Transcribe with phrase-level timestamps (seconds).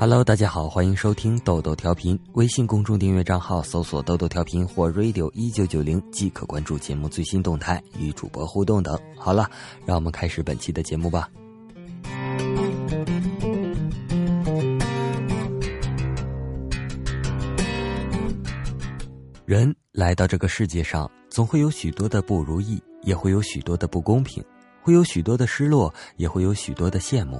[0.00, 2.18] Hello，大家好，欢迎收听豆豆调频。
[2.32, 8.98] 微信公众订阅账号搜索“豆豆调频”或 “radio 一九九零”即可关注节目最新动态与主播互动等。
[9.14, 9.50] 好了，
[9.84, 11.28] 让我们开始本期的节目吧。
[19.44, 24.42] 人来到这个世界上，总会有许多的不如意，也会有许多的不公平，
[24.80, 27.38] 会有许多的失落，也会有许多的羡慕。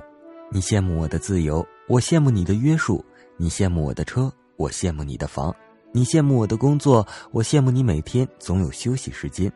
[0.52, 3.00] 你羡慕我的自由，我羡慕你的约束；
[3.36, 5.52] 你羡慕我的车，我羡慕你的房；
[5.92, 9.50] 你羡慕我的工作，我羡慕你每天总有休息时间。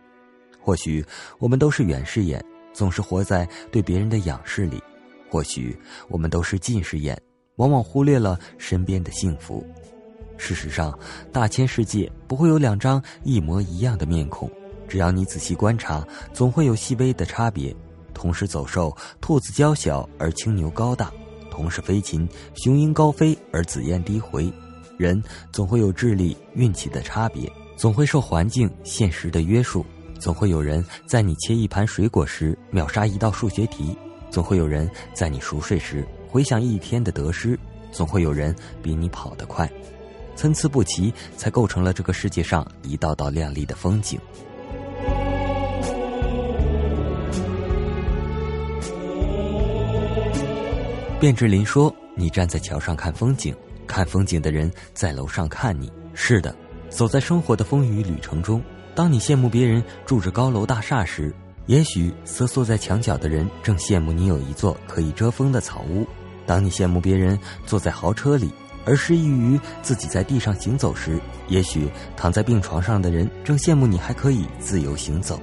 [0.61, 1.05] 或许
[1.41, 2.41] 我们都是远视眼，
[2.73, 4.79] 总是活在对别人的仰视里；
[5.29, 5.77] 或许
[6.09, 7.20] 我们都是近视眼，
[7.56, 9.67] 往往忽略了身边的幸福。
[10.37, 10.97] 事实上，
[11.33, 14.48] 大千世界不会有两张一模一样的面孔，
[14.87, 17.75] 只要你仔细观察，总会有细微的差别。
[18.14, 21.09] 同是走兽，兔子娇小而青牛高大；
[21.50, 24.50] 同是飞禽，雄鹰高飞而紫燕低回。
[24.97, 29.84] 人总会有智力、运气的差别，总会受环境、现实的约束。
[30.20, 33.98] 总会有人在你切一盘水果时秒杀一道数学题，
[34.30, 37.58] 总会有人在你熟睡时回想一天的得失，
[37.91, 39.70] 总会有人比你跑得快。
[40.36, 44.19] 参差不齐，才构成了这个世界上一道道亮丽的风景。
[51.25, 55.91] 卞之琳说：“你站在桥上看风景，看风景的人在楼上看你。
[56.12, 56.55] 是的，
[56.91, 58.62] 走在生活的风雨旅程中，
[58.94, 66.05] 当你羡慕别人住着高楼大厦时，也许瑟缩在墙角的人正羡慕你有一座可以遮风的草屋；
[66.45, 68.50] 当你羡慕别人坐在豪车里，
[68.84, 75.41] 而失意于自己在地上行走时，也许躺在病床上的人正羡慕你还可以自由行走。”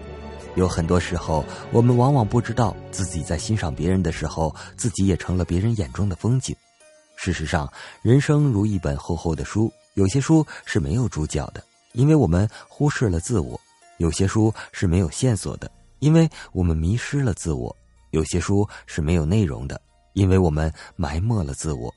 [0.56, 6.54] 有很多时候，我们往往不知道自己在欣赏别人的时候，自己也成了别人眼中的风景。
[7.16, 7.72] 事实上，
[8.02, 13.58] 人生如一本厚厚的书，有些书是没有主角的，因为我们忽视了自我；
[13.98, 17.74] 有些书是没有线索的，因为我们迷失了自我；
[18.09, 19.80] 有些书是没有内容的，
[20.14, 21.94] 因为我们埋没了自我。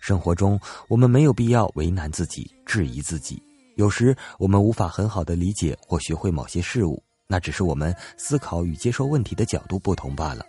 [0.00, 3.40] 生活中，我们没有必要为难自己、质疑自己。
[3.76, 7.00] 有时，我们无法很好的理解或学会某些事物。
[7.32, 10.44] 那只是我们思考与接受问题的角度不同罢了。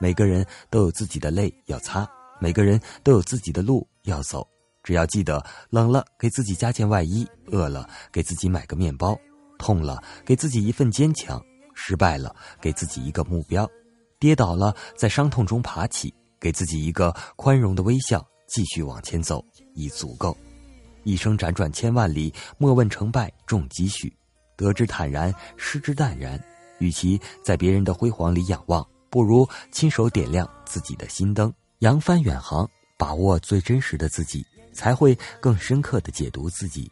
[0.00, 2.04] 每个人都有自己的泪要擦，
[2.40, 4.44] 每个人都有自己的路要走。
[4.82, 5.40] 只要记得，
[5.70, 9.16] 冷了给自己加件外衣，饿了给自己买个面包，
[9.58, 11.40] 痛了给自己一份坚强，
[11.72, 13.70] 失败了给自己一个目标，
[14.18, 19.40] 跌倒了在伤痛中爬起，给自己一个宽容的微笑，继续往前走
[19.76, 20.36] 已足够。
[21.04, 24.12] 一生辗转千万里，莫问成败重几许。
[24.56, 26.40] 得之坦然，失之淡然。
[26.78, 36.90] 与其在别人的辉煌里仰望，不如亲手点亮自己的心灯，扬帆远航，把握最真实的自己，才会更深刻的解读自己。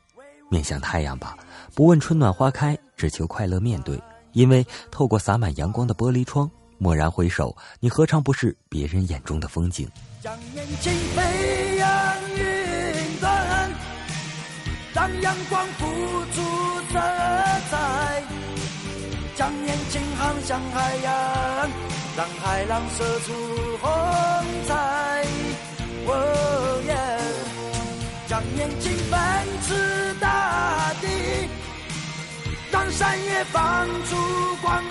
[0.49, 1.37] 面向太阳吧，
[1.75, 4.01] 不问春暖花开，只求快乐面对。
[4.33, 9.89] 因为透过洒满阳光的玻璃窗，蓦然回首，你何尝不是别人眼中的风景？
[10.23, 13.71] 将眼睛飞扬云端，
[14.95, 15.87] 让阳光付
[16.33, 16.73] 出。
[16.93, 16.99] 色
[17.73, 17.77] 在，
[19.35, 21.11] 将眼睛航向海洋，
[22.15, 23.33] 让海浪射出
[23.81, 23.89] 红
[24.69, 24.71] 彩。
[26.05, 26.11] 哦
[26.87, 26.93] 耶！
[28.29, 29.19] 将眼睛奔
[29.63, 31.07] 驰大地，
[32.71, 34.17] 让山野放出
[34.61, 34.85] 光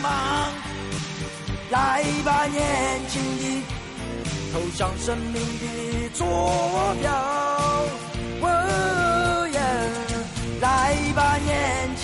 [0.00, 0.52] 芒。
[1.70, 2.60] 来吧，年
[3.08, 3.64] 轻的，
[4.52, 6.26] 投向生命的坐
[7.00, 7.10] 标。
[8.42, 8.46] 哦
[9.52, 9.58] 耶！
[10.60, 11.50] 来吧，年
[11.96, 11.99] 轻，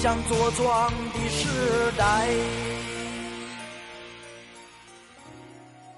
[0.00, 2.28] 向茁壮的时代。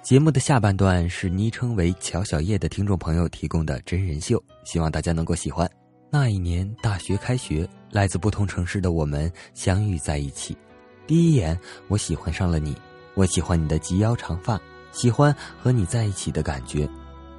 [0.03, 5.71] 节目的下半段是昵称为乔小叶的听众朋友提供的真人秀，希望大家能够喜欢。
[6.11, 10.57] 那一年大学开学，来自不同城市的我们相遇在一起。
[11.07, 11.57] 第一眼，
[11.89, 12.75] 我喜欢上了你，
[13.15, 14.59] 我喜欢你的及腰长发，
[14.93, 16.89] 喜欢和你在一起的感觉。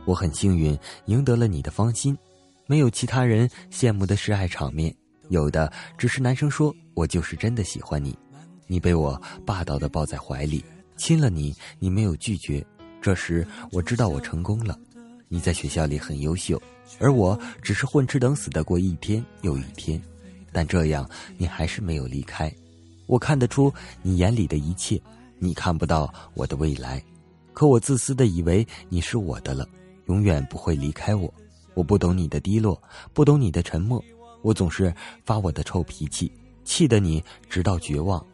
[0.06, 2.15] 我很幸运，赢得了你的芳心。
[2.68, 4.95] 没有其他人羡慕的示爱场面，
[5.31, 8.13] 有的只是男生说：“我就是真的喜欢你。”
[8.68, 10.62] 你被我霸道的抱在怀里，
[10.98, 12.62] 亲了你，你没有拒绝。
[13.01, 14.78] 这时我知道我成功了。
[15.30, 16.62] 你在学校里很优秀，
[17.00, 20.01] 而我只是混吃等死的过一天又一天。
[20.51, 22.54] 但这样你还是没有离开。
[23.07, 25.01] 我看得出你眼里的一切，
[25.39, 27.01] 你看不到我的未来。
[27.54, 29.66] 可我自私的以为你是我的了，
[30.07, 31.33] 永远不会离开我。
[31.74, 32.81] 我不懂你的低落，
[33.13, 34.04] 不懂你的沉默，
[34.41, 34.93] 我总是
[35.23, 36.31] 发我的臭脾气，
[36.63, 38.25] 气得你直到绝望。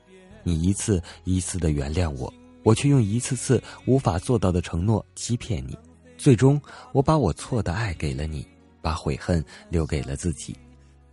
[0.43, 2.33] 你一次一次的原谅我，
[2.63, 5.77] 我却用一次次无法做到的承诺欺骗你。
[6.17, 6.59] 最终，
[6.93, 8.47] 我把我错的爱给了你，
[8.81, 10.55] 把悔恨留给了自己。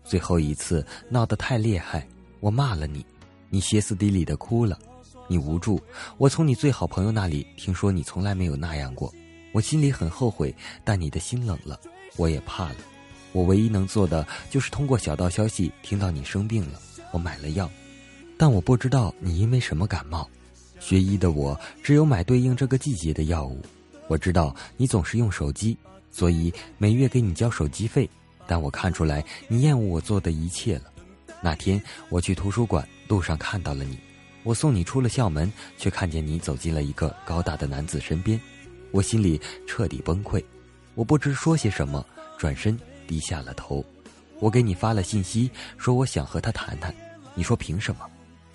[0.05, 2.07] 最后一次闹得太厉害，
[2.41, 3.05] 我骂了你，
[3.51, 4.79] 你歇斯底里的哭了，
[5.27, 5.81] 你无助。
[6.17, 9.13] 我从你最好朋友那里听说你从来没有那样过，
[9.53, 10.55] 我心里很后悔，
[10.85, 11.81] 但你的心冷了，
[12.17, 12.77] 我也怕了。
[13.35, 17.69] 我唯一能做的就是通过小道消息听到你生病了，我买了药，
[18.39, 20.27] 但我不知道你因为什么感冒。
[20.79, 23.61] 学医的我只有买对应这个季节的药物。
[24.07, 25.77] 我知道你总是用手机，
[26.13, 28.09] 所以每月给你交手机费。
[28.47, 30.85] 但我看出来你厌恶我做的一切了。
[31.41, 33.99] 那天我去图书馆，路上看到了你，
[34.43, 38.41] 我送你出了校门，却看见你走进了一个高大的男子身边，
[38.93, 40.45] 我心里彻底崩溃。
[40.95, 42.07] 我不知说些什么，
[42.39, 43.85] 转身低下了头。
[44.41, 46.95] 我给你发了信息，说我想和他谈谈。
[47.35, 48.09] 你说凭什么？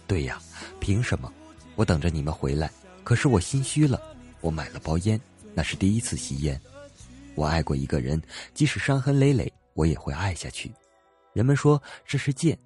[0.08, 0.40] 对呀，
[0.80, 1.32] 凭什么？
[1.76, 2.72] 我等着你们回来，
[3.04, 4.02] 可是我心虚了。
[4.42, 5.20] 我买了包烟。
[5.56, 6.62] 那是第一次吸烟，
[7.36, 8.22] 我爱过一个人，
[8.54, 10.72] 即使伤痕累累，我也会爱下去。
[11.34, 12.58] 人们说这是贱，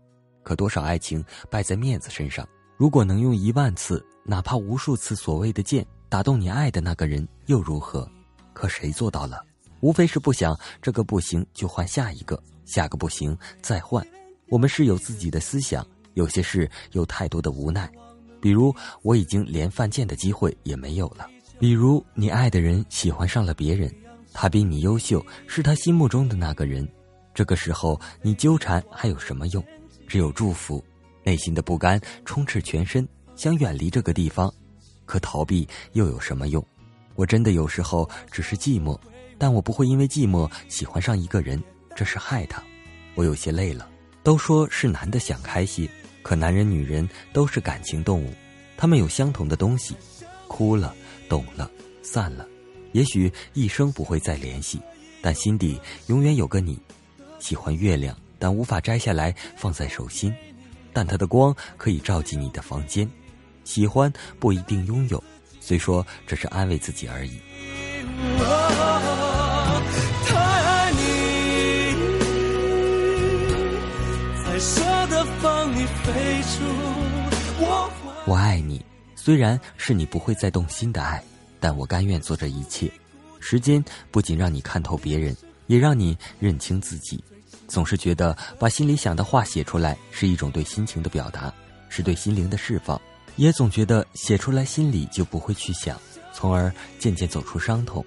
[0.44, 2.48] 可多少爱情败在面子身上。
[2.78, 8.08] 如果能用一万次，哪怕无数次所谓的贱打动你爱的那个人，又如何？
[8.54, 9.44] 可谁做到了？
[9.84, 14.02] 无非是不想这个不行就换下一个，下个不行再换。
[14.48, 17.92] 我们是有自己的思想，有些事有太多的无奈，
[18.40, 21.28] 比如我已经连犯贱的机会也没有了。
[21.60, 23.94] 比如，你爱的人喜欢上了别人，
[24.32, 26.88] 他比你优秀，是他心目中的那个人。
[27.34, 29.62] 这个时候，你纠缠还有什么用？
[30.08, 30.82] 只有祝福。
[31.26, 33.06] 内心的不甘充斥全身，
[33.36, 34.54] 想远离这个地方，
[35.04, 36.66] 可逃避又有什么用？
[37.16, 38.98] 我真的有时候只是寂寞，
[39.44, 41.62] 但我不会因为寂寞喜欢上一个人，
[41.98, 42.64] 这是害他。
[43.14, 43.90] 我有些累了。
[44.24, 45.86] 都说是男的想开些，
[46.22, 48.34] 可男人女人都是感情动物，
[48.78, 49.98] 他们有相同的东西，
[50.48, 50.96] 哭了。
[51.28, 51.70] 懂了，
[52.02, 52.48] 散了，
[52.94, 54.80] 也许一生不会再联系，
[55.22, 56.80] 但心底永远有个你。
[57.38, 60.34] 喜欢月亮，但无法摘下来放在手心，
[60.94, 63.06] 但它的光可以照进你的房间。
[63.66, 64.10] 喜欢
[64.40, 65.22] 不一定拥有，
[65.60, 67.38] 虽说这是安慰自己而已。
[78.26, 78.84] 我爱你。
[79.16, 81.24] 虽然是你不会再动心的爱，
[81.60, 82.92] 但我甘愿做这一切。
[83.40, 85.36] 时间不仅让你看透别人，
[85.68, 87.24] 也让你认清自己。
[87.68, 91.54] 总是觉得把心里想的话写出来是一种对心情的表达，
[91.88, 93.00] 是对心灵的释放。
[93.38, 95.98] 也总觉得写出来心里就不会去想，
[96.34, 98.06] 从而渐渐走出伤痛。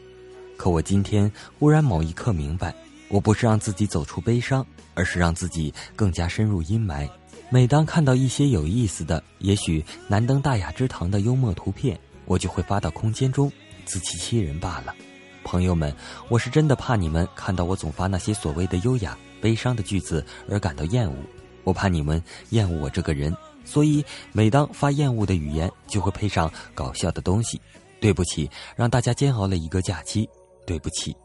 [0.56, 2.74] 可我今天忽然某一刻明白，
[3.08, 4.64] 我不是让自己走出悲伤，
[4.94, 7.08] 而是让自己更加深入阴霾。
[7.48, 13.50] 每当看到一些有意思的、也许难登大雅之堂的幽默图片，我就会发到空间中，
[13.84, 14.92] 自欺欺人罢了。
[15.44, 15.94] 朋友们，
[16.28, 21.14] 我是真的怕你们看到我总发那些所谓的优雅、悲伤的句子而感到厌恶，
[21.62, 22.20] 我怕你们
[22.50, 23.32] 厌恶我这个人，
[23.64, 27.60] 所以每当发厌恶的语言，就会配上搞笑的东西。
[28.00, 30.28] 对不起，让大家煎熬了一个假期。
[30.66, 31.16] 对不起，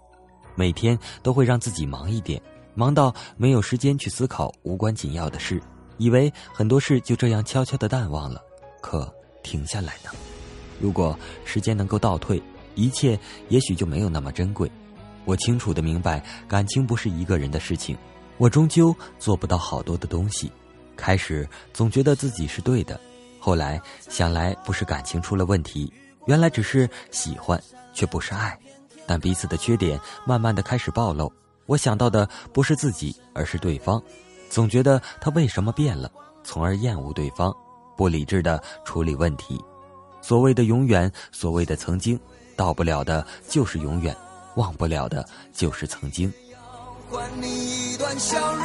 [0.53, 2.39] 每天都会让自己忙一点，
[2.75, 5.59] 忙到没有时间去思考无关紧要的事。
[6.01, 8.41] 以为很多事就这样悄悄的淡忘了，
[8.81, 9.07] 可
[9.43, 10.09] 停下来呢？
[10.79, 11.15] 如果
[11.45, 12.41] 时间能够倒退，
[12.73, 13.17] 一切
[13.49, 14.69] 也许就没有那么珍贵。
[15.25, 17.95] 我清楚的明白，感情不是一个人的事情，
[18.39, 20.51] 我终究做不到好多的东西。
[20.95, 22.99] 开始总觉得自己是对的，
[23.39, 25.93] 后来想来不是感情出了问题，
[26.25, 27.61] 原来只是喜欢，
[27.93, 28.57] 却不是爱。
[29.05, 31.31] 但彼此的缺点慢慢的开始暴露，
[31.67, 34.01] 我想到的不是自己，而是对方。
[34.51, 36.11] 总觉得他为什么变了，
[36.43, 37.55] 从而厌恶对方，
[37.95, 39.57] 不理智的处理问题。
[40.21, 42.19] 所谓的永远，所谓的曾经，
[42.57, 44.13] 到不了的就是永远，
[44.57, 46.31] 忘不了的就是曾经。
[47.09, 48.63] 还你一段笑容，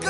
[0.00, 0.08] 够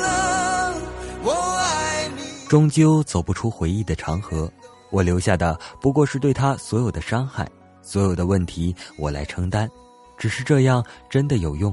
[0.00, 0.74] 了，
[1.22, 2.22] 我爱你。
[2.48, 4.50] 终究走不出回忆的长河，
[4.90, 7.48] 我留下的不过是对他所有的伤害，
[7.82, 9.70] 所有的问题我来承担。
[10.18, 11.72] 只是这样真的有用？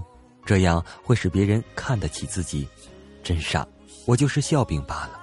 [0.49, 2.67] 这样会使别人看得起自己，
[3.21, 3.67] 真傻！
[4.07, 5.19] 我就是笑柄罢了。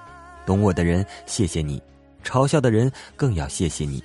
[0.46, 1.82] 懂我的人，谢谢你；
[2.22, 4.00] 嘲笑的人，更要谢谢你。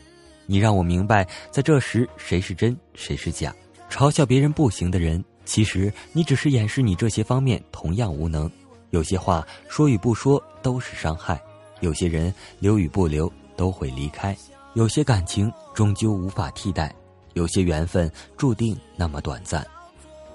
[0.48, 3.54] 你让我明白，在这时谁是真，谁是假。
[3.88, 8.50] 嘲笑别人不行的人，其实你只是掩饰你这些方面同样无能。
[8.90, 11.40] 有些话说与不说都是伤害，
[11.82, 14.36] 有些人留与不留都会离开，
[14.74, 16.92] 有些感情终究无法替代，
[17.34, 19.64] 有些缘分注定那么短暂。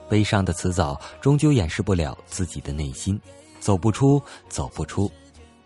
[0.09, 3.21] 悲伤的辞藻终究掩饰不了自己的内心，
[3.61, 5.11] 走不出，走不出。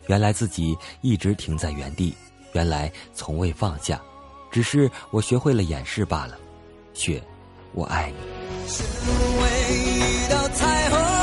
[0.06, 2.14] 原来自己一直停在原地，
[2.52, 4.00] 原来从未放下。
[4.50, 6.36] 只是我学会了掩饰罢了。
[6.92, 7.22] 雪，
[7.72, 8.16] 我爱你。
[8.66, 8.84] 身
[9.40, 11.19] 为一道彩虹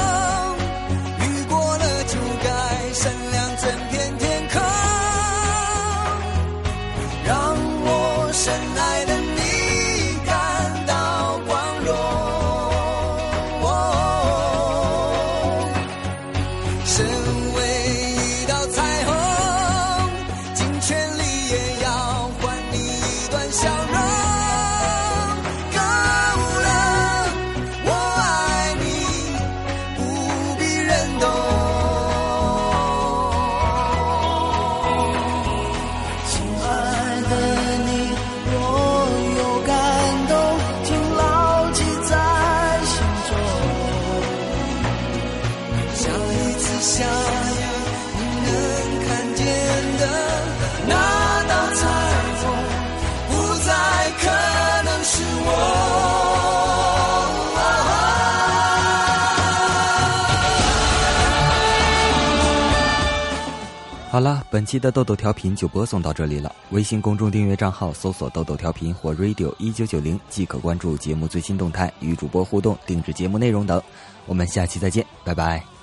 [64.17, 66.51] 好了，本期的豆豆调频就播送到这里了。
[66.71, 73.79] 微信公众订阅账号搜索“豆豆调频”或 “radio 一九九零”，即可关注节目最新动态，与主播互动、定制节目内容等。
[74.25, 75.76] 我们下期再见，拜拜。